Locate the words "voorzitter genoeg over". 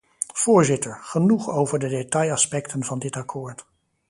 0.33-1.79